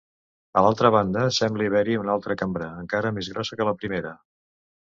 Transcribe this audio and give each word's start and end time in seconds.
A 0.59 0.63
l'altra 0.67 0.89
banda 0.95 1.25
sembla 1.37 1.67
haver-hi 1.71 1.97
una 2.05 2.15
altra 2.19 2.39
cambra 2.41 2.73
encara 2.85 3.15
més 3.19 3.33
grossa 3.35 3.59
que 3.61 3.69
la 3.73 3.79
primera. 3.83 4.19